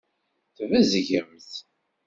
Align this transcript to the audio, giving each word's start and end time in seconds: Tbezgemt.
Tbezgemt. 0.55 1.51